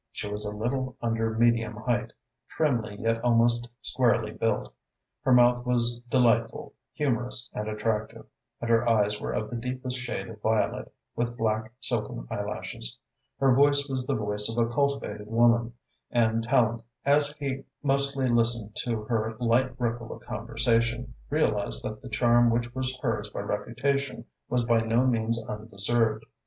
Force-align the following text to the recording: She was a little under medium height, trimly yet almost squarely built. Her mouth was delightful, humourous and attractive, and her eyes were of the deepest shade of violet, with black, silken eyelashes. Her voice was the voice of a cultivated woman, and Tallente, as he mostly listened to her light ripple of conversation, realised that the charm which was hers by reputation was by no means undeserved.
She 0.11 0.27
was 0.27 0.45
a 0.45 0.55
little 0.57 0.97
under 0.99 1.29
medium 1.37 1.75
height, 1.75 2.11
trimly 2.47 2.95
yet 2.99 3.23
almost 3.23 3.69
squarely 3.81 4.31
built. 4.31 4.73
Her 5.21 5.31
mouth 5.31 5.63
was 5.63 5.99
delightful, 6.09 6.73
humourous 6.91 7.51
and 7.53 7.67
attractive, 7.67 8.25
and 8.59 8.67
her 8.67 8.89
eyes 8.89 9.21
were 9.21 9.31
of 9.31 9.51
the 9.51 9.57
deepest 9.57 9.99
shade 9.99 10.27
of 10.27 10.41
violet, 10.41 10.91
with 11.15 11.37
black, 11.37 11.71
silken 11.79 12.25
eyelashes. 12.31 12.97
Her 13.37 13.53
voice 13.53 13.87
was 13.87 14.07
the 14.07 14.15
voice 14.15 14.49
of 14.49 14.57
a 14.57 14.73
cultivated 14.73 15.27
woman, 15.27 15.73
and 16.09 16.43
Tallente, 16.43 16.81
as 17.05 17.33
he 17.33 17.65
mostly 17.83 18.27
listened 18.27 18.75
to 18.77 19.03
her 19.03 19.35
light 19.39 19.79
ripple 19.79 20.11
of 20.11 20.23
conversation, 20.23 21.13
realised 21.29 21.83
that 21.85 22.01
the 22.01 22.09
charm 22.09 22.49
which 22.49 22.73
was 22.73 22.97
hers 23.03 23.29
by 23.29 23.41
reputation 23.41 24.25
was 24.49 24.65
by 24.65 24.79
no 24.81 25.05
means 25.05 25.39
undeserved. 25.47 26.25